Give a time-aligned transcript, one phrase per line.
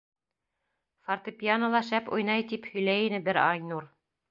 [1.09, 3.89] Фортепьянола шәп уйнай, тип һөйләй ине бер Айнур.